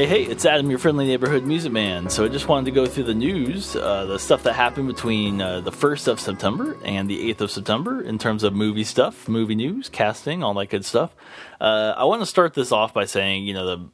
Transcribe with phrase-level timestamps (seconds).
[0.00, 2.08] Hey, hey, it's Adam, your friendly neighborhood music man.
[2.08, 5.42] So I just wanted to go through the news, uh, the stuff that happened between
[5.42, 9.28] uh, the 1st of September and the 8th of September in terms of movie stuff,
[9.28, 11.14] movie news, casting, all that good stuff.
[11.60, 13.88] Uh, I want to start this off by saying, you know, the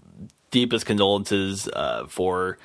[0.52, 2.56] deepest condolences uh, for,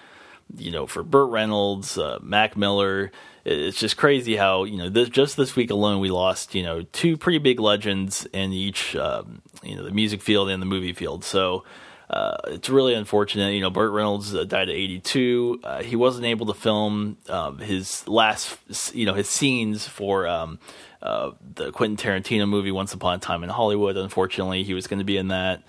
[0.56, 3.12] you know, for Burt Reynolds, uh, Mac Miller.
[3.44, 6.84] It's just crazy how, you know, this, just this week alone, we lost, you know,
[6.84, 10.94] two pretty big legends in each, um, you know, the music field and the movie
[10.94, 11.24] field.
[11.24, 11.64] So,
[12.12, 13.54] uh, it's really unfortunate.
[13.54, 15.62] You know, Burt Reynolds uh, died at 82.
[15.64, 18.58] Uh, he wasn't able to film um, his last,
[18.94, 20.60] you know, his scenes for um,
[21.02, 23.96] uh, the Quentin Tarantino movie Once Upon a Time in Hollywood.
[23.96, 25.64] Unfortunately, he was going to be in that.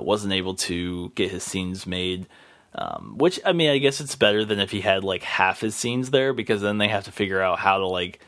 [0.00, 2.26] Wasn't able to get his scenes made.
[2.74, 5.76] Um, which I mean, I guess it's better than if he had like half his
[5.76, 8.20] scenes there because then they have to figure out how to like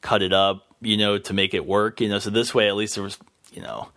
[0.00, 2.00] cut it up, you know, to make it work.
[2.00, 3.16] You know, so this way at least there was,
[3.52, 3.88] you know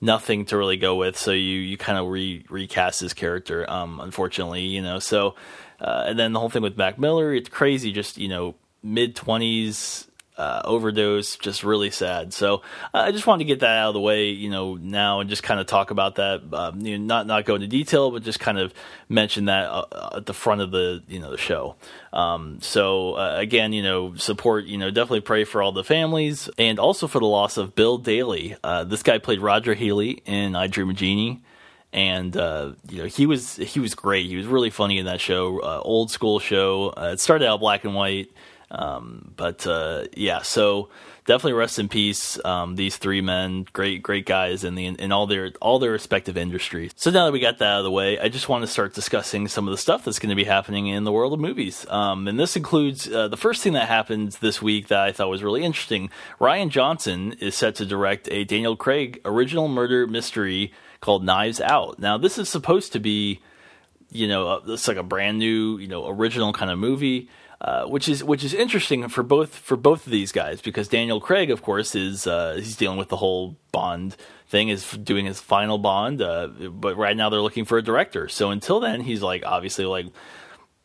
[0.00, 1.16] nothing to really go with.
[1.16, 3.68] So you you kind of re, recast his character.
[3.70, 4.98] Um, unfortunately, you know.
[4.98, 5.34] So
[5.80, 7.92] uh, and then the whole thing with Mac Miller, it's crazy.
[7.92, 10.06] Just you know, mid twenties.
[10.38, 12.32] Uh, overdose, just really sad.
[12.32, 12.62] So
[12.94, 15.28] uh, I just wanted to get that out of the way, you know, now and
[15.28, 16.42] just kind of talk about that.
[16.52, 18.72] Um, you know, not not go into detail, but just kind of
[19.08, 21.74] mention that uh, at the front of the you know the show.
[22.12, 26.48] Um, so uh, again, you know, support, you know, definitely pray for all the families
[26.56, 28.56] and also for the loss of Bill Daily.
[28.62, 31.42] Uh, this guy played Roger Healey in I Dream of Jeannie.
[31.90, 34.26] And uh, you know he was he was great.
[34.26, 36.92] He was really funny in that show, uh, old school show.
[36.94, 38.30] Uh, it started out black and white,
[38.70, 40.42] um, but uh, yeah.
[40.42, 40.90] So
[41.24, 42.42] definitely rest in peace.
[42.44, 46.36] Um, these three men, great, great guys in the in all their all their respective
[46.36, 46.92] industries.
[46.96, 48.94] So now that we got that out of the way, I just want to start
[48.94, 51.86] discussing some of the stuff that's going to be happening in the world of movies.
[51.88, 55.28] Um, and this includes uh, the first thing that happened this week that I thought
[55.28, 56.10] was really interesting.
[56.40, 61.98] Rian Johnson is set to direct a Daniel Craig original murder mystery called Knives Out.
[61.98, 63.40] Now this is supposed to be,
[64.10, 67.28] you know, it's like a brand new, you know, original kind of movie.
[67.60, 71.20] Uh, which is which is interesting for both for both of these guys because Daniel
[71.20, 75.40] Craig, of course, is uh, he's dealing with the whole Bond thing, is doing his
[75.40, 78.28] final Bond, uh, but right now they're looking for a director.
[78.28, 80.06] So until then, he's like obviously like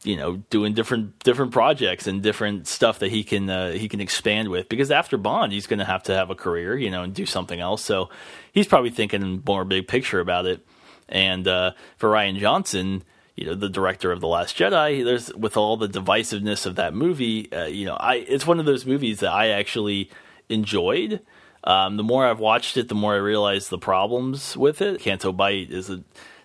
[0.01, 4.01] you know doing different different projects and different stuff that he can uh, he can
[4.01, 7.03] expand with because after Bond, he's going to have to have a career, you know,
[7.03, 7.83] and do something else.
[7.83, 8.09] So
[8.51, 10.65] he's probably thinking more big picture about it.
[11.07, 13.03] And uh, for Rian Johnson
[13.35, 15.03] you know the director of the Last Jedi.
[15.03, 17.51] There's with all the divisiveness of that movie.
[17.51, 20.09] Uh, you know, I it's one of those movies that I actually
[20.49, 21.21] enjoyed.
[21.63, 24.99] Um, the more I've watched it, the more I realize the problems with it.
[24.99, 26.03] Canto Bight is a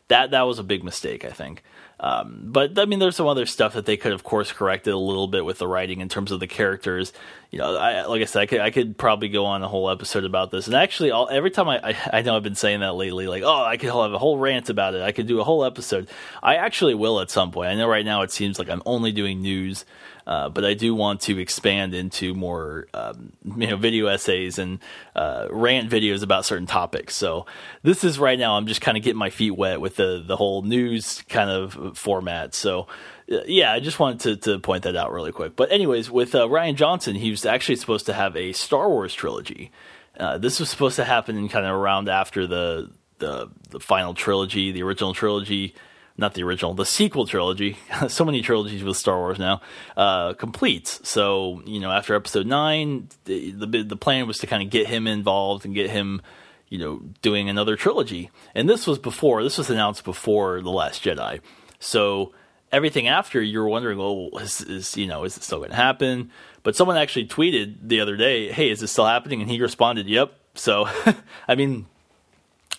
[0.08, 1.62] that that was a big mistake, I think.
[2.00, 4.98] Um, but I mean, there's some other stuff that they could, of course, corrected a
[4.98, 7.12] little bit with the writing in terms of the characters.
[7.50, 9.90] You know, I, like I said, I could, I could probably go on a whole
[9.90, 10.66] episode about this.
[10.66, 13.42] And actually, I'll, every time I, I, I, know I've been saying that lately, like,
[13.42, 15.02] oh, I could have a whole rant about it.
[15.02, 16.08] I could do a whole episode.
[16.42, 17.70] I actually will at some point.
[17.70, 19.84] I know right now it seems like I'm only doing news.
[20.28, 24.78] Uh, but I do want to expand into more, um, you know, video essays and
[25.16, 27.14] uh, rant videos about certain topics.
[27.16, 27.46] So
[27.82, 28.58] this is right now.
[28.58, 31.96] I'm just kind of getting my feet wet with the the whole news kind of
[31.96, 32.54] format.
[32.54, 32.88] So
[33.32, 35.56] uh, yeah, I just wanted to, to point that out really quick.
[35.56, 39.14] But anyways, with uh, Rian Johnson, he was actually supposed to have a Star Wars
[39.14, 39.72] trilogy.
[40.20, 44.12] Uh, this was supposed to happen in kind of around after the the the final
[44.12, 45.74] trilogy, the original trilogy
[46.18, 47.78] not the original, the sequel trilogy.
[48.08, 49.62] so many trilogies with Star Wars now
[49.96, 51.00] uh, completes.
[51.08, 54.88] So you know, after Episode Nine, the, the the plan was to kind of get
[54.88, 56.20] him involved and get him,
[56.68, 58.30] you know, doing another trilogy.
[58.54, 59.42] And this was before.
[59.42, 61.40] This was announced before the Last Jedi.
[61.78, 62.32] So
[62.72, 66.30] everything after, you're wondering, well, is, is you know, is it still going to happen?
[66.64, 70.08] But someone actually tweeted the other day, "Hey, is this still happening?" And he responded,
[70.08, 70.88] "Yep." So,
[71.48, 71.86] I mean,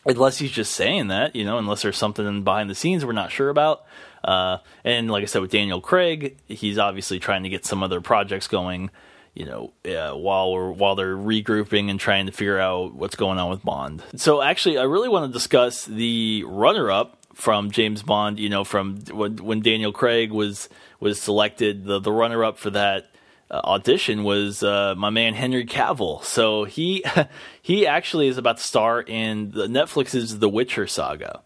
[0.06, 3.32] unless he's just saying that, you know, unless there's something behind the scenes we're not
[3.32, 3.84] sure about.
[4.24, 8.02] Uh, and like I said, with Daniel Craig, he's obviously trying to get some other
[8.02, 8.90] projects going,
[9.34, 13.40] you know, uh, while we're, while they're regrouping and trying to figure out what's going
[13.40, 14.04] on with Bond.
[14.16, 18.40] So actually, I really want to discuss the runner-up from James Bond.
[18.40, 20.68] You know, from when, when Daniel Craig was
[21.00, 23.09] was selected, the the runner-up for that
[23.52, 26.24] audition was uh, my man Henry Cavill.
[26.24, 27.04] So he
[27.62, 31.42] he actually is about to star in the Netflix's The Witcher saga.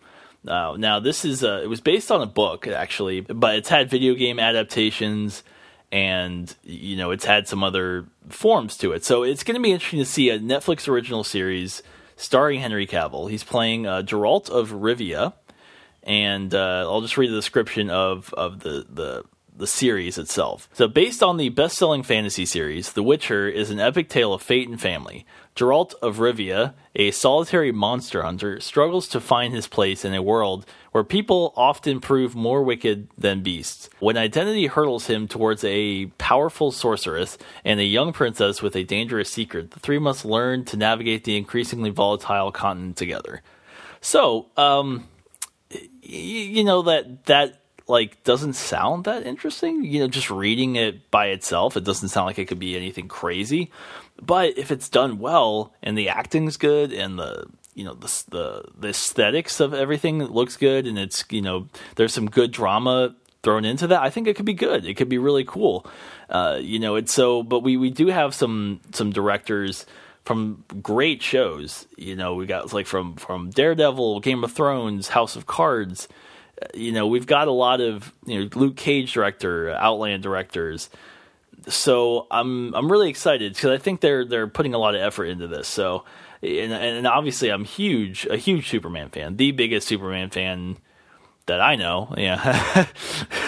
[0.48, 3.90] Uh, now this is a, it was based on a book actually, but it's had
[3.90, 5.44] video game adaptations
[5.92, 9.06] and you know it's had some other forms to it.
[9.06, 11.84] So it's going to be interesting to see a Netflix original series
[12.18, 13.30] starring Henry Cavill.
[13.30, 15.34] He's playing uh, Geralt of Rivia,
[16.02, 19.24] and uh, I'll just read the description of of the the
[19.56, 20.68] the series itself.
[20.74, 24.42] So, based on the best selling fantasy series, The Witcher is an epic tale of
[24.42, 25.26] fate and family.
[25.56, 30.66] Geralt of Rivia, a solitary monster hunter, struggles to find his place in a world
[30.92, 33.90] where people often prove more wicked than beasts.
[34.00, 39.30] When identity hurdles him towards a powerful sorceress and a young princess with a dangerous
[39.30, 43.42] secret, the three must learn to navigate the increasingly volatile continent together.
[44.02, 45.08] So, um,
[46.02, 49.84] you know that that like doesn't sound that interesting.
[49.84, 53.08] You know, just reading it by itself, it doesn't sound like it could be anything
[53.08, 53.72] crazy.
[54.22, 58.66] But if it's done well and the acting's good and the you know the the,
[58.80, 63.66] the aesthetics of everything looks good and it's you know there's some good drama thrown
[63.66, 64.86] into that, I think it could be good.
[64.86, 65.86] It could be really cool.
[66.30, 67.44] Uh, you know, it's so.
[67.44, 69.86] But we we do have some some directors
[70.24, 71.86] from great shows.
[71.98, 76.08] You know, we got like from from Daredevil, Game of Thrones, House of Cards
[76.74, 80.90] you know, we've got a lot of you know Luke Cage director, Outland directors.
[81.68, 85.26] So I'm I'm really excited because I think they're they're putting a lot of effort
[85.26, 85.68] into this.
[85.68, 86.04] So
[86.42, 90.78] and, and obviously I'm huge a huge Superman fan, the biggest Superman fan
[91.46, 92.14] that I know.
[92.18, 92.88] Yeah,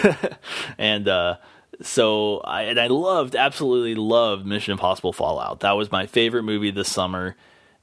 [0.77, 1.37] and uh,
[1.81, 5.61] so I and I loved absolutely loved Mission Impossible Fallout.
[5.61, 7.35] That was my favorite movie this summer.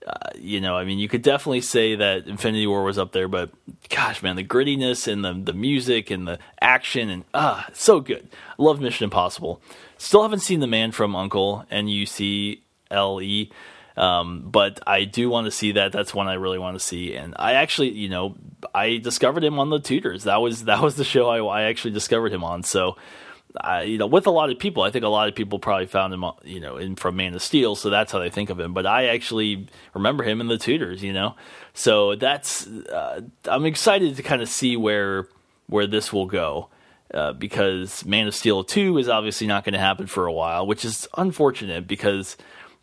[0.06, 3.28] Uh, you know, I mean, you could definitely say that Infinity War was up there,
[3.28, 3.50] but
[3.88, 8.28] gosh, man, the grittiness and the the music and the action and ah, so good.
[8.58, 9.62] Love Mission Impossible.
[9.98, 13.52] Still haven't seen The Man from Uncle N U C L E,
[13.96, 15.92] um, but I do want to see that.
[15.92, 17.14] That's one I really want to see.
[17.14, 18.34] And I actually, you know,
[18.74, 20.24] I discovered him on the Tudors.
[20.24, 22.64] That was that was the show I, I actually discovered him on.
[22.64, 22.96] So
[23.60, 25.86] I, you know, with a lot of people, I think a lot of people probably
[25.86, 28.58] found him, you know, in from Man of Steel, so that's how they think of
[28.58, 28.72] him.
[28.72, 31.36] But I actually remember him in the Tudors, you know,
[31.74, 35.28] so that's uh, I'm excited to kind of see where
[35.66, 36.68] where this will go.
[37.12, 40.66] Uh, because Man of Steel 2 is obviously not going to happen for a while,
[40.66, 42.38] which is unfortunate because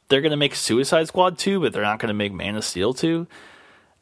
[0.08, 2.64] they're going to make Suicide Squad 2, but they're not going to make Man of
[2.64, 3.26] Steel 2.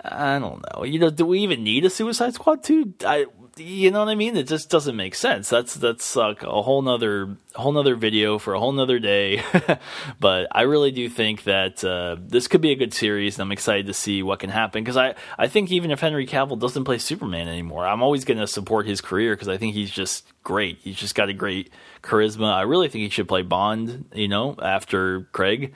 [0.04, 0.84] I don't know.
[0.84, 2.94] You know, do we even need a Suicide Squad 2?
[3.06, 3.28] I,
[3.60, 4.36] you know what I mean?
[4.38, 5.50] It just doesn't make sense.
[5.50, 9.42] That's that's like a whole nother whole nother video for a whole nother day.
[10.20, 13.52] but I really do think that uh, this could be a good series, and I'm
[13.52, 14.84] excited to see what can happen.
[14.84, 18.40] Because I I think even if Henry Cavill doesn't play Superman anymore, I'm always going
[18.40, 20.80] to support his career because I think he's just great.
[20.82, 21.72] He's just got a great
[22.02, 22.54] charisma.
[22.54, 24.06] I really think he should play Bond.
[24.14, 25.74] You know, after Craig.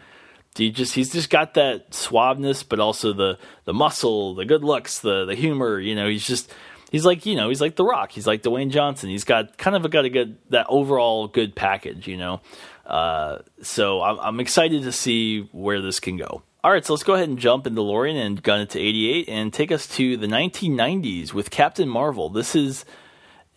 [0.53, 4.99] He just he's just got that suaveness, but also the the muscle, the good looks,
[4.99, 5.79] the the humor.
[5.79, 6.53] You know, he's just
[6.91, 8.11] he's like you know he's like The Rock.
[8.11, 9.09] He's like Dwayne Johnson.
[9.09, 12.07] He's got kind of got a good that overall good package.
[12.07, 12.41] You know,
[12.85, 16.43] uh, so I'm, I'm excited to see where this can go.
[16.63, 19.29] All right, so let's go ahead and jump in DeLorean and gun it to 88
[19.29, 22.29] and take us to the 1990s with Captain Marvel.
[22.29, 22.85] This is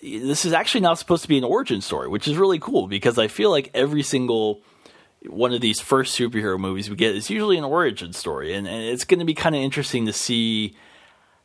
[0.02, 3.18] this is actually not supposed to be an origin story, which is really cool because
[3.18, 4.62] I feel like every single
[5.26, 8.82] one of these first superhero movies we get is usually an origin story, and, and
[8.82, 10.74] it's going to be kind of interesting to see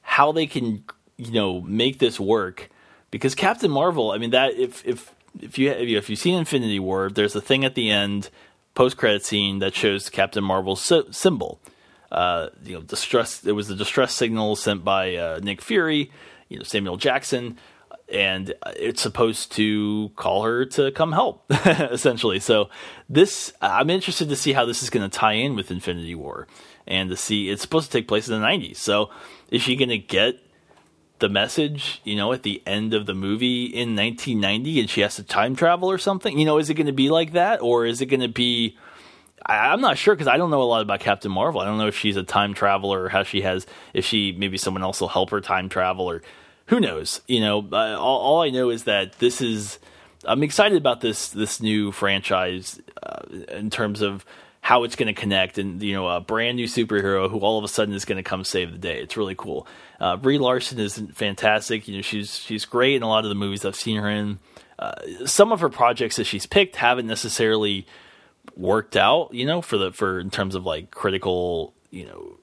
[0.02, 0.84] how they can
[1.20, 2.70] you know make this work
[3.12, 4.12] because Captain Marvel.
[4.12, 7.66] I mean that if if if you if you've seen Infinity War, there's a thing
[7.66, 8.30] at the end
[8.74, 11.60] post credit scene that shows Captain Marvel's symbol.
[12.12, 13.46] Uh, you know, distress.
[13.46, 16.12] It was a distress signal sent by uh, Nick Fury.
[16.48, 17.60] You know, Samuel Jackson,
[18.12, 22.40] and it's supposed to call her to come help, essentially.
[22.40, 22.70] So
[23.08, 26.48] this, I'm interested to see how this is going to tie in with Infinity War,
[26.88, 28.78] and to see it's supposed to take place in the '90s.
[28.78, 29.12] So
[29.52, 30.40] is she going to get
[31.20, 35.16] the message, you know, at the end of the movie in 1990 and she has
[35.16, 36.38] to time travel or something?
[36.38, 38.78] You know, is it going to be like that or is it going to be
[39.46, 41.62] I, am not sure because I don't know a lot about Captain Marvel.
[41.62, 44.58] I don't know if she's a time traveler or how she has, if she maybe
[44.58, 46.22] someone else will help her time travel or
[46.68, 47.22] who knows.
[47.28, 49.80] You know, all, all, I know is that this is.
[50.26, 54.26] I'm excited about this this new franchise uh, in terms of
[54.62, 57.64] how it's going to connect and you know a brand new superhero who all of
[57.64, 59.00] a sudden is going to come save the day.
[59.00, 59.66] It's really cool.
[60.00, 61.88] Uh, Brie Larson is fantastic.
[61.88, 64.40] You know she's she's great in a lot of the movies I've seen her in.
[64.78, 64.94] Uh,
[65.26, 67.86] some of her projects that she's picked haven't necessarily
[68.56, 69.34] worked out.
[69.34, 72.38] You know for the for in terms of like critical you know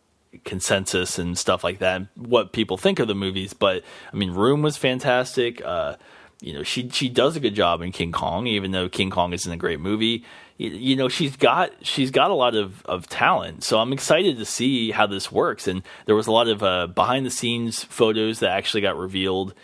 [0.44, 2.02] consensus and stuff like that.
[2.14, 3.82] What people think of the movies, but
[4.12, 5.64] I mean Room was fantastic.
[5.64, 5.96] Uh,
[6.42, 9.32] you know she she does a good job in King Kong, even though King Kong
[9.32, 10.25] isn't a great movie
[10.58, 14.44] you know she's got she's got a lot of, of talent so i'm excited to
[14.44, 18.40] see how this works and there was a lot of uh, behind the scenes photos
[18.40, 19.54] that actually got revealed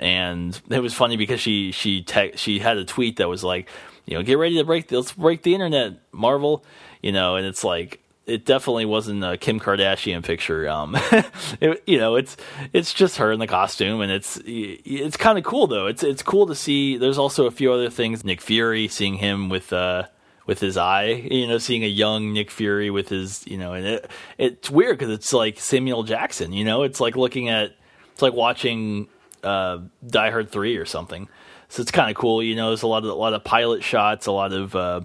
[0.00, 3.68] and it was funny because she she te- she had a tweet that was like
[4.04, 6.64] you know get ready to break the, let's break the internet marvel
[7.02, 10.68] you know and it's like it definitely wasn't a Kim Kardashian picture.
[10.68, 10.96] Um,
[11.60, 12.36] it, you know, it's
[12.72, 15.88] it's just her in the costume, and it's it's kind of cool though.
[15.88, 16.96] It's it's cool to see.
[16.96, 18.24] There's also a few other things.
[18.24, 20.04] Nick Fury, seeing him with uh
[20.46, 23.86] with his eye, you know, seeing a young Nick Fury with his, you know, and
[23.86, 26.52] it it's weird because it's like Samuel Jackson.
[26.52, 27.76] You know, it's like looking at
[28.12, 29.08] it's like watching
[29.42, 31.28] uh, Die Hard three or something.
[31.68, 32.42] So it's kind of cool.
[32.42, 35.00] You know, there's a lot of a lot of pilot shots, a lot of uh,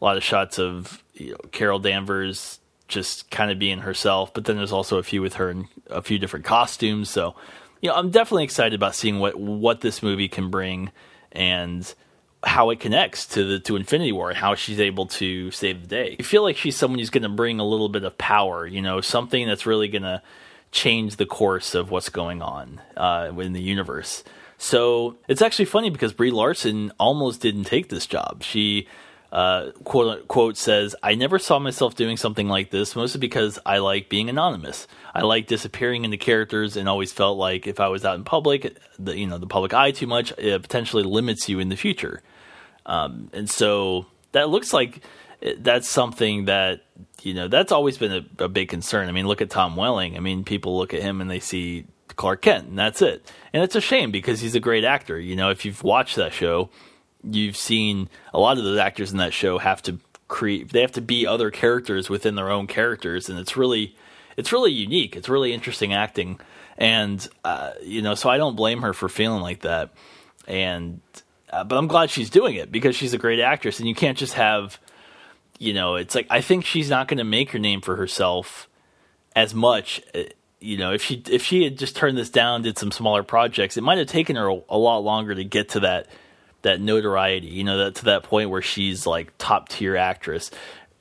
[0.00, 4.44] a lot of shots of you know, Carol Danvers just kind of being herself, but
[4.44, 7.08] then there's also a few with her in a few different costumes.
[7.08, 7.34] So,
[7.80, 10.90] you know, I'm definitely excited about seeing what what this movie can bring
[11.32, 11.92] and
[12.44, 15.86] how it connects to the to Infinity War and how she's able to save the
[15.86, 16.16] day.
[16.18, 18.82] I feel like she's someone who's going to bring a little bit of power, you
[18.82, 20.22] know, something that's really going to
[20.72, 24.24] change the course of what's going on uh, in the universe.
[24.58, 28.42] So it's actually funny because Brie Larson almost didn't take this job.
[28.42, 28.88] She
[29.32, 33.78] uh, quote unquote says, I never saw myself doing something like this, mostly because I
[33.78, 34.86] like being anonymous.
[35.14, 38.76] I like disappearing into characters and always felt like if I was out in public,
[38.98, 42.22] the, you know, the public eye too much, it potentially limits you in the future.
[42.86, 45.00] Um, and so that looks like
[45.58, 46.84] that's something that,
[47.22, 49.08] you know, that's always been a, a big concern.
[49.08, 50.16] I mean, look at Tom Welling.
[50.16, 51.86] I mean, people look at him and they see
[52.16, 53.30] Clark Kent, and that's it.
[53.52, 55.18] And it's a shame because he's a great actor.
[55.18, 56.70] You know, if you've watched that show,
[57.24, 59.98] you've seen a lot of those actors in that show have to
[60.28, 63.94] create they have to be other characters within their own characters and it's really
[64.36, 66.40] it's really unique it's really interesting acting
[66.78, 69.90] and uh, you know so i don't blame her for feeling like that
[70.48, 71.02] and
[71.52, 74.18] uh, but i'm glad she's doing it because she's a great actress and you can't
[74.18, 74.78] just have
[75.58, 78.68] you know it's like i think she's not going to make her name for herself
[79.36, 80.22] as much uh,
[80.60, 83.76] you know if she if she had just turned this down did some smaller projects
[83.76, 86.06] it might have taken her a, a lot longer to get to that
[86.62, 90.50] that notoriety, you know, that to that point where she's like top tier actress.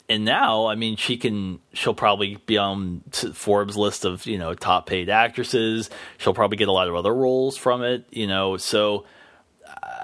[0.10, 1.60] And now, I mean, she can.
[1.74, 3.01] She'll probably be on
[3.34, 5.89] Forbes list of you know top paid actresses.
[6.17, 8.05] She'll probably get a lot of other roles from it.
[8.12, 9.05] You know, so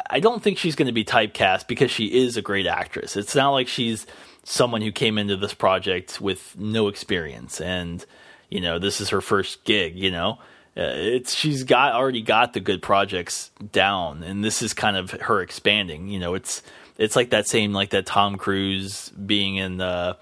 [0.10, 3.16] I don't think she's going to be typecast because she is a great actress.
[3.16, 4.08] It's not like she's
[4.44, 8.06] someone who came into this project with no experience and
[8.50, 9.98] you know this is her first gig.
[9.98, 10.40] You know,
[10.78, 15.12] uh, it's she's got already got the good projects down, and this is kind of
[15.12, 16.08] her expanding.
[16.08, 16.62] You know, it's
[16.98, 20.18] it's like that same like that Tom Cruise being in the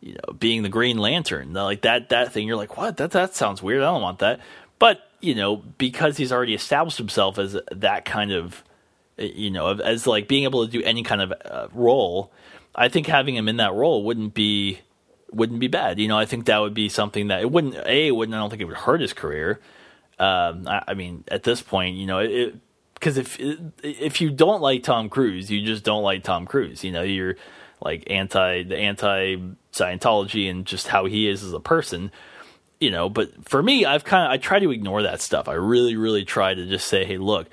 [0.00, 2.46] you know being the Green Lantern, like that that thing.
[2.46, 2.96] You're like, what?
[2.96, 3.82] That that sounds weird.
[3.82, 4.40] I don't want that.
[4.78, 8.64] But you know, because he's already established himself as that kind of
[9.22, 12.32] you know as like being able to do any kind of uh, role,
[12.74, 14.80] I think having him in that role wouldn't be
[15.32, 15.98] wouldn't be bad.
[15.98, 18.34] You know, I think that would be something that it wouldn't a it wouldn't.
[18.34, 19.60] I don't think it would hurt his career
[20.22, 22.52] um, I, I, mean, at this point, you know,
[22.94, 23.38] because if
[23.82, 26.84] if you don't like Tom Cruise, you just don't like Tom Cruise.
[26.84, 27.34] You know, you're
[27.80, 29.36] like anti the anti
[29.72, 32.12] Scientology and just how he is as a person.
[32.78, 35.48] You know, but for me, I've kind of I try to ignore that stuff.
[35.48, 37.48] I really, really try to just say, hey, look.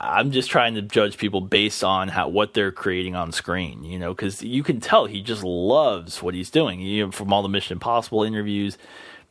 [0.00, 3.98] I'm just trying to judge people based on how what they're creating on screen, you
[3.98, 6.80] know, because you can tell he just loves what he's doing.
[6.80, 8.76] You know, from all the Mission Impossible interviews,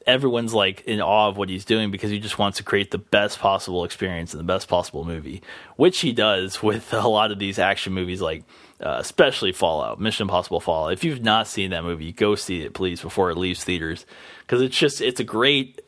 [0.07, 2.97] everyone's like in awe of what he's doing because he just wants to create the
[2.97, 5.43] best possible experience and the best possible movie,
[5.75, 8.43] which he does with a lot of these action movies, like
[8.81, 10.93] uh, especially Fallout, Mission Impossible Fallout.
[10.93, 14.05] If you've not seen that movie, go see it, please, before it leaves theaters
[14.39, 15.81] because it's just it's a great.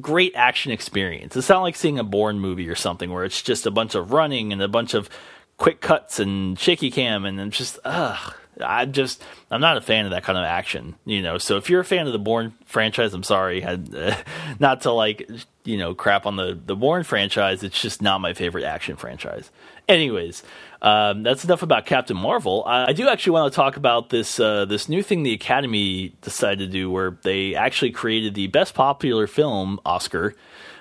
[0.00, 1.36] Great action experience.
[1.36, 4.12] It's not like seeing a Bourne movie or something where it's just a bunch of
[4.12, 5.08] running and a bunch of
[5.56, 10.06] quick cuts and shaky cam and then just ugh I'm just I'm not a fan
[10.06, 11.38] of that kind of action, you know.
[11.38, 14.16] So if you're a fan of the Bourne franchise, I'm sorry, I, uh,
[14.58, 15.28] not to like
[15.64, 17.62] you know crap on the the Bourne franchise.
[17.62, 19.50] It's just not my favorite action franchise.
[19.88, 20.42] Anyways,
[20.82, 22.64] um, that's enough about Captain Marvel.
[22.66, 26.14] I, I do actually want to talk about this uh, this new thing the Academy
[26.22, 30.34] decided to do, where they actually created the Best Popular Film Oscar.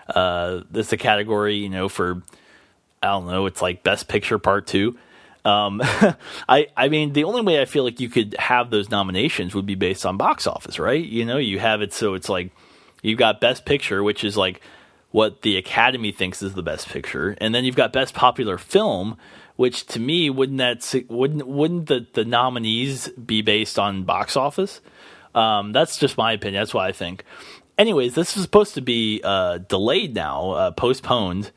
[0.08, 2.22] Uh, this is a category, you know, for
[3.04, 4.98] I don't know, it's like Best Picture Part Two.
[5.46, 5.80] Um,
[6.50, 9.66] I I mean, the only way I feel like you could have those nominations would
[9.66, 11.04] be based on box office, right?
[11.04, 12.52] You know, you have it so it's like
[13.02, 14.62] you've got Best Picture, which is like
[15.12, 19.16] what the Academy thinks is the best picture, and then you've got Best Popular Film,
[19.56, 24.82] which to me wouldn't that wouldn't wouldn't the, the nominees be based on box office?
[25.36, 26.62] Um, that's just my opinion.
[26.62, 27.24] That's what I think.
[27.78, 31.52] Anyways, this is supposed to be uh, delayed now, uh, postponed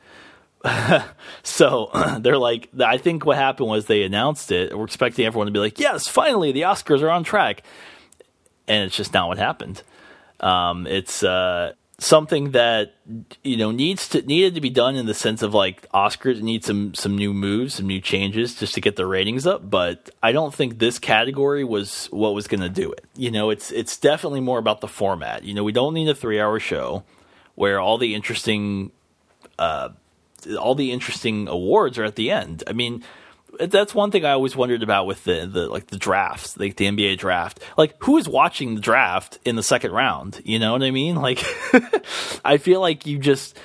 [1.42, 4.76] so they're like, I think what happened was they announced it.
[4.76, 7.62] We're expecting everyone to be like, yes, finally, the Oscars are on track.
[8.66, 9.82] And it's just not what happened.
[10.40, 12.94] Um, it's, uh, something that
[13.42, 16.64] you know needs to needed to be done in the sense of like Oscars need
[16.64, 19.68] some some new moves, some new changes just to get the ratings up.
[19.68, 23.04] But I don't think this category was what was going to do it.
[23.16, 25.44] You know, it's it's definitely more about the format.
[25.44, 27.02] You know, we don't need a three hour show
[27.56, 28.92] where all the interesting
[29.58, 29.90] uh,
[30.58, 32.62] all the interesting awards are at the end.
[32.66, 33.02] I mean,
[33.58, 36.86] that's one thing I always wondered about with the, the like the drafts, like the
[36.86, 37.60] NBA draft.
[37.76, 40.40] Like who is watching the draft in the second round?
[40.44, 41.16] You know what I mean?
[41.28, 41.44] Like
[42.44, 43.58] I feel like you just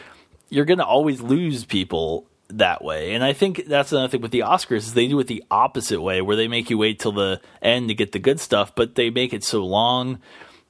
[0.50, 3.14] you're going to always lose people that way.
[3.14, 6.02] And I think that's another thing with the Oscars is they do it the opposite
[6.02, 8.96] way where they make you wait till the end to get the good stuff, but
[8.96, 10.20] they make it so long.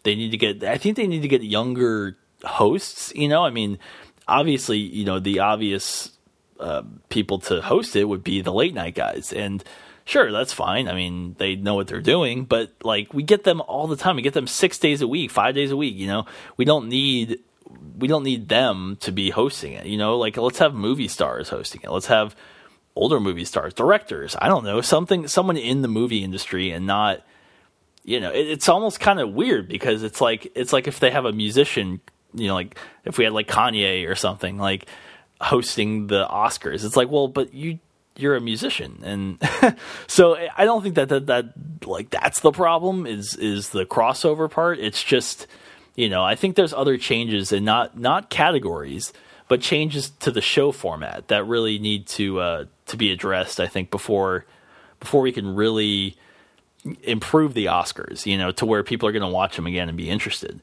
[0.04, 3.44] They need to get I think they need to get younger hosts, you know?
[3.44, 3.80] I mean,
[4.28, 6.12] obviously, you know, the obvious
[6.60, 9.34] uh, people to host it would be the late night guys.
[9.34, 9.64] And
[10.06, 10.88] sure, that's fine.
[10.88, 14.16] I mean, they know what they're doing, but like we get them all the time.
[14.16, 15.96] We get them six days a week, five days a week.
[15.96, 16.26] You know,
[16.58, 17.40] we don't need
[17.98, 19.86] we don't need them to be hosting it.
[19.86, 21.92] You know, like let's have movie stars hosting it.
[21.92, 22.36] Let's have
[22.96, 24.36] older movie stars, directors.
[24.40, 27.22] I don't know something, someone in the movie industry, and not.
[28.06, 31.10] You know, it, it's almost kind of weird because it's like it's like if they
[31.12, 32.02] have a musician
[32.34, 34.88] you know, like if we had like Kanye or something like
[35.42, 37.80] hosting the Oscars, it's like, well, but you
[38.16, 41.54] you're a musician, and so I don't think that that that
[41.86, 44.80] like that's the problem is is the crossover part.
[44.80, 45.48] It's just
[45.96, 49.14] you know I think there's other changes and not not categories,
[49.48, 53.60] but changes to the show format that really need to uh, to be addressed.
[53.60, 54.46] I think before
[55.00, 56.16] before we can really
[57.02, 59.98] improve the Oscars, you know, to where people are going to watch them again and
[59.98, 60.62] be interested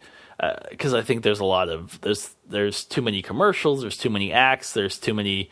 [0.70, 4.10] because uh, I think there's a lot of there's there's too many commercials, there's too
[4.10, 5.50] many acts, there's too many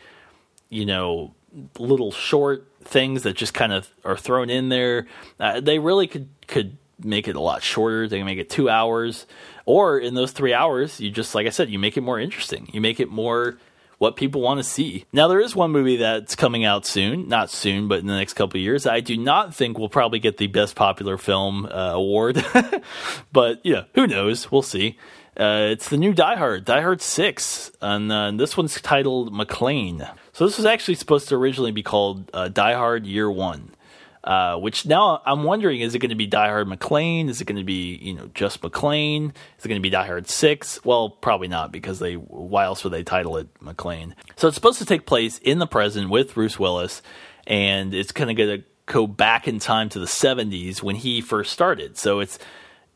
[0.69, 1.33] you know
[1.77, 5.07] little short things that just kind of are thrown in there.
[5.39, 8.07] Uh, they really could could make it a lot shorter.
[8.07, 9.25] They can make it two hours,
[9.65, 12.69] or in those three hours, you just like I said, you make it more interesting.
[12.73, 13.57] You make it more
[13.99, 15.05] what people want to see.
[15.13, 18.33] Now, there is one movie that's coming out soon, not soon, but in the next
[18.33, 18.87] couple years.
[18.87, 22.43] I do not think we'll probably get the Best Popular Film uh, award,
[23.31, 24.51] but yeah, who knows?
[24.51, 24.97] We'll see.
[25.37, 30.09] Uh, it's the new Die Hard, Die Hard 6, and uh, this one's titled McClane.
[30.33, 33.73] So this was actually supposed to originally be called uh, Die Hard Year One.
[34.21, 37.29] Uh, which now I'm wondering is it going to be Die Hard McClane?
[37.29, 39.29] Is it going to be you know just McClane?
[39.57, 40.83] Is it going to be Die Hard Six?
[40.83, 44.13] Well, probably not because they why else would they title it McClane?
[44.35, 47.01] So it's supposed to take place in the present with Bruce Willis,
[47.47, 51.21] and it's kind of going to go back in time to the 70s when he
[51.21, 51.97] first started.
[51.97, 52.39] So it's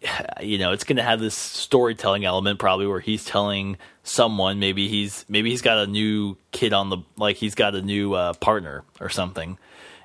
[0.41, 4.89] you know it's going to have this storytelling element probably where he's telling someone maybe
[4.89, 8.33] he's maybe he's got a new kid on the like he's got a new uh,
[8.33, 9.57] partner or something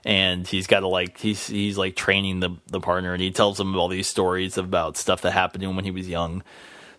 [0.04, 3.58] and he's got to like he's he's like training the the partner and he tells
[3.58, 6.42] him all these stories about stuff that happened to him when he was young.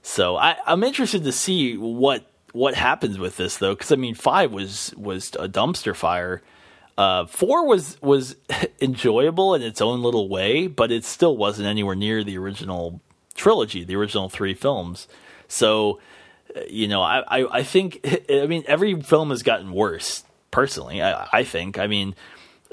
[0.02, 4.16] So I, I'm interested to see what what happens with this though, because I mean
[4.16, 6.42] five was was a dumpster fire.
[6.98, 8.36] Uh, four was was
[8.82, 13.02] enjoyable in its own little way, but it still wasn't anywhere near the original
[13.36, 15.08] trilogy, the original three films.
[15.48, 16.00] So,
[16.70, 20.24] you know, I, I, I think I mean every film has gotten worse.
[20.52, 21.78] Personally, I, I think.
[21.78, 22.16] I mean,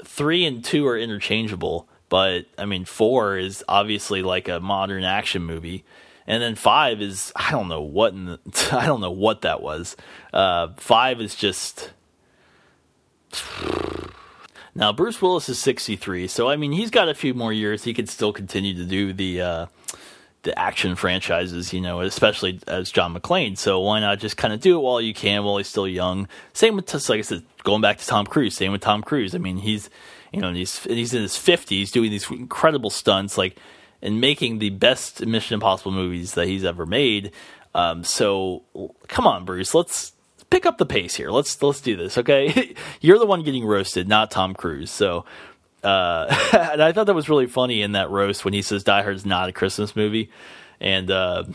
[0.03, 5.43] three and two are interchangeable, but I mean four is obviously like a modern action
[5.43, 5.83] movie,
[6.25, 8.39] and then five is I don't know what in the,
[8.71, 9.95] I don't know what that was.
[10.33, 11.91] Uh, five is just.
[14.73, 17.83] Now Bruce Willis is 63, so I mean he's got a few more years.
[17.83, 19.65] He could still continue to do the uh,
[20.47, 23.57] the action franchises, you know, especially as John McClane.
[23.57, 26.29] So why not just kind of do it while you can, while he's still young?
[26.53, 28.55] Same with, like I said, going back to Tom Cruise.
[28.55, 29.35] Same with Tom Cruise.
[29.35, 29.89] I mean, he's,
[30.31, 33.57] you know, he's he's in his fifties, doing these incredible stunts, like
[34.01, 37.31] and making the best Mission Impossible movies that he's ever made.
[37.75, 38.63] Um, so
[39.07, 40.13] come on, Bruce, let's
[40.49, 41.29] pick up the pace here.
[41.29, 42.73] Let's let's do this, okay?
[43.01, 44.91] You're the one getting roasted, not Tom Cruise.
[44.91, 45.25] So
[45.87, 46.27] uh,
[46.73, 49.25] and I thought that was really funny in that roast when he says Die Hard's
[49.25, 50.29] not a Christmas movie,
[50.81, 51.45] and uh,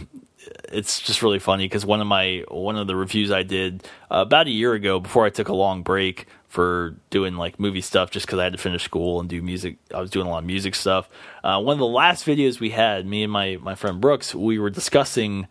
[0.73, 4.23] it's just really funny because one of my one of the reviews I did uh,
[4.27, 8.11] about a year ago before I took a long break for doing like movie stuff
[8.11, 9.77] just because I had to finish school and do music.
[9.95, 11.11] I was doing a lot of music stuff.
[11.45, 14.59] Uh, one of the last videos we had, me and my my friend Brooks, we
[14.59, 15.47] were discussing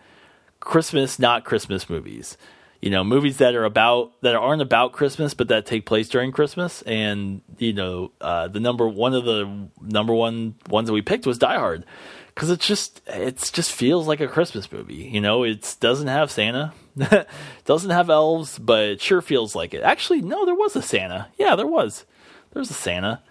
[0.59, 2.35] Christmas, not Christmas movies
[2.81, 6.31] you know movies that are about that aren't about Christmas but that take place during
[6.31, 6.81] Christmas.
[6.81, 11.25] And you know uh, the number one of the number one ones that we picked
[11.25, 11.85] was Die Hard.
[12.33, 15.43] Because it just it just feels like a Christmas movie you know?
[15.43, 16.73] It doesn't have Santa
[17.65, 19.83] doesn't have elves but it sure feels like it.
[19.83, 21.27] Actually no there was a Santa.
[21.37, 22.05] Yeah there was.
[22.53, 23.21] There's a Santa.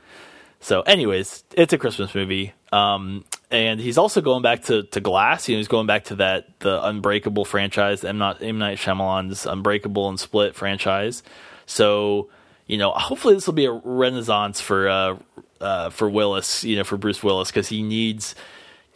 [0.60, 2.52] So anyways it's a Christmas movie.
[2.72, 5.48] Um, and he's also going back to, to Glass.
[5.48, 8.18] You know, he's going back to that the Unbreakable franchise, M.
[8.18, 11.22] Not M Night Shyamalan's Unbreakable and Split franchise.
[11.66, 12.28] So,
[12.66, 15.16] you know, hopefully this will be a renaissance for uh,
[15.60, 16.64] uh, for Willis.
[16.64, 18.34] You know, for Bruce Willis because he needs.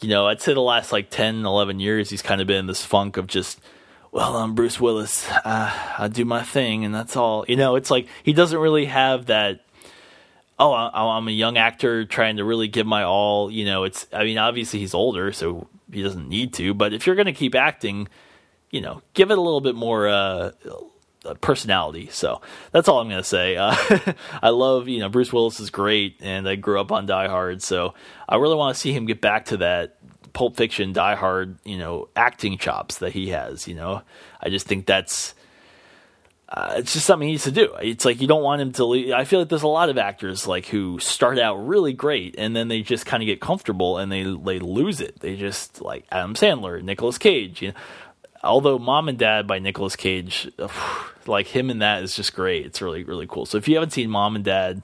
[0.00, 2.66] You know, I'd say the last like 10, 11 years, he's kind of been in
[2.66, 3.60] this funk of just
[4.14, 5.28] well, I'm Bruce Willis.
[5.28, 7.44] Uh, I do my thing, and that's all.
[7.48, 9.63] You know, it's like he doesn't really have that.
[10.58, 13.50] Oh, I'm a young actor trying to really give my all.
[13.50, 14.06] You know, it's.
[14.12, 16.74] I mean, obviously he's older, so he doesn't need to.
[16.74, 18.08] But if you're going to keep acting,
[18.70, 20.52] you know, give it a little bit more uh,
[21.40, 22.08] personality.
[22.10, 22.40] So
[22.72, 23.56] that's all I'm going to say.
[23.56, 23.74] Uh,
[24.42, 27.62] I love, you know, Bruce Willis is great, and I grew up on Die Hard,
[27.62, 27.94] so
[28.28, 29.96] I really want to see him get back to that
[30.32, 33.66] Pulp Fiction, Die Hard, you know, acting chops that he has.
[33.66, 34.02] You know,
[34.40, 35.34] I just think that's.
[36.54, 37.74] Uh, it's just something he needs to do.
[37.82, 38.84] It's like you don't want him to.
[38.84, 39.12] Leave.
[39.12, 42.54] I feel like there's a lot of actors like who start out really great and
[42.54, 45.18] then they just kind of get comfortable and they they lose it.
[45.18, 47.60] They just like Adam Sandler, Nicolas Cage.
[47.60, 47.74] You know,
[48.44, 50.48] although Mom and Dad by Nicolas Cage,
[51.26, 52.66] like him in that is just great.
[52.66, 53.46] It's really really cool.
[53.46, 54.82] So if you haven't seen Mom and Dad,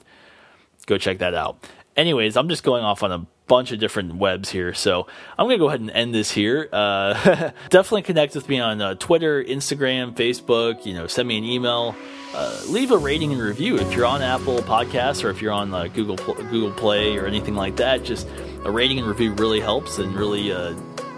[0.86, 1.64] go check that out.
[1.96, 4.72] Anyways, I'm just going off on a bunch of different webs here.
[4.72, 6.68] So I'm going to go ahead and end this here.
[6.72, 7.14] Uh,
[7.68, 10.86] definitely connect with me on uh, Twitter, Instagram, Facebook.
[10.86, 11.96] You know, send me an email.
[12.32, 15.74] Uh, leave a rating and review if you're on Apple Podcasts or if you're on
[15.74, 18.04] uh, Google Google Play or anything like that.
[18.04, 18.28] Just
[18.64, 20.70] a rating and review really helps and really uh,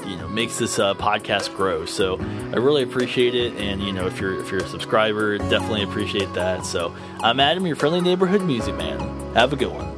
[0.06, 1.84] you know makes this uh, podcast grow.
[1.84, 5.82] So I really appreciate it, and you know if you're if you're a subscriber, definitely
[5.82, 6.64] appreciate that.
[6.64, 9.00] So I'm Adam, your friendly neighborhood music man.
[9.34, 9.91] Have a good one.